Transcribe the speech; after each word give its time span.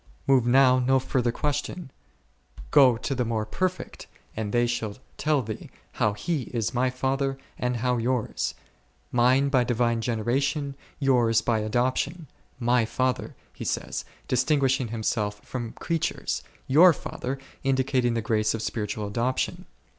Move 0.25 0.47
now 0.47 0.79
no 0.79 0.97
further 0.97 1.31
question, 1.31 1.91
go 2.71 2.97
to 2.97 3.13
the 3.13 3.23
more 3.23 3.43
c 3.45 3.49
o 3.49 3.49
o 3.49 3.51
perfect 3.51 4.07
and 4.35 4.51
they 4.51 4.65
shall 4.65 4.95
tell 5.17 5.43
thee, 5.43 5.69
how 5.91 6.13
He 6.13 6.45
is 6.51 6.73
My 6.73 6.89
Father 6.89 7.37
and 7.59 7.77
how 7.85 7.97
yours; 7.97 8.55
Mine 9.11 9.49
by 9.49 9.63
divine 9.63 10.01
generation, 10.01 10.73
yours 10.99 11.41
j 11.41 11.45
by 11.45 11.59
adoption: 11.59 12.25
My 12.59 12.83
Father, 12.83 13.35
He 13.53 13.63
says, 13.63 14.03
distinguishing 14.27 14.87
Him 14.87 15.01
j 15.03 15.09
self 15.09 15.39
from 15.43 15.73
creatures; 15.73 16.41
your 16.65 16.93
Father, 16.93 17.37
indicating 17.63 18.15
the 18.15 18.23
grace 18.23 18.55
of 18.55 18.63
spiritual 18.63 19.05
adoption. 19.05 19.67